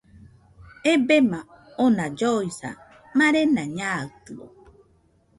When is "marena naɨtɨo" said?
3.17-4.43